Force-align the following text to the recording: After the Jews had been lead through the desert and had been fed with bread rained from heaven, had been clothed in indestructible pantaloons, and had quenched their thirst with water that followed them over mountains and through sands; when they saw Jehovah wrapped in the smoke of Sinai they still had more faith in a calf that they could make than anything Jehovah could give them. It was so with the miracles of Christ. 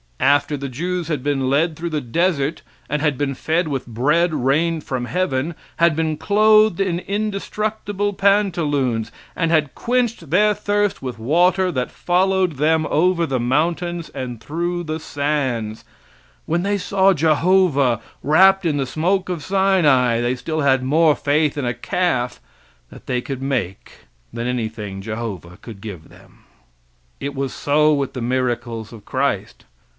After 0.19 0.55
the 0.57 0.69
Jews 0.69 1.07
had 1.09 1.23
been 1.23 1.49
lead 1.49 1.75
through 1.75 1.91
the 1.91 2.01
desert 2.01 2.63
and 2.89 3.01
had 3.03 3.17
been 3.19 3.35
fed 3.35 3.67
with 3.67 3.85
bread 3.85 4.33
rained 4.33 4.83
from 4.83 5.05
heaven, 5.05 5.53
had 5.77 5.95
been 5.95 6.15
clothed 6.17 6.79
in 6.79 6.99
indestructible 6.99 8.13
pantaloons, 8.13 9.11
and 9.35 9.51
had 9.51 9.75
quenched 9.75 10.29
their 10.31 10.53
thirst 10.55 11.01
with 11.03 11.19
water 11.19 11.71
that 11.71 11.91
followed 11.91 12.53
them 12.53 12.87
over 12.89 13.39
mountains 13.39 14.09
and 14.09 14.39
through 14.41 14.85
sands; 14.99 15.83
when 16.45 16.63
they 16.63 16.77
saw 16.79 17.13
Jehovah 17.13 17.99
wrapped 18.23 18.65
in 18.65 18.77
the 18.77 18.85
smoke 18.87 19.27
of 19.29 19.43
Sinai 19.43 20.19
they 20.21 20.35
still 20.35 20.61
had 20.61 20.81
more 20.83 21.15
faith 21.15 21.57
in 21.57 21.65
a 21.65 21.73
calf 21.75 22.39
that 22.89 23.05
they 23.05 23.21
could 23.21 23.41
make 23.41 24.05
than 24.33 24.47
anything 24.47 25.01
Jehovah 25.01 25.57
could 25.61 25.81
give 25.81 26.09
them. 26.09 26.39
It 27.19 27.35
was 27.35 27.53
so 27.53 27.93
with 27.93 28.13
the 28.13 28.21
miracles 28.21 28.91
of 28.93 29.03
Christ. 29.05 29.65